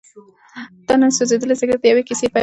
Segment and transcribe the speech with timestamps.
[0.87, 2.39] دا نیم سوځېدلی سګرټ د یوې کیسې پیل و.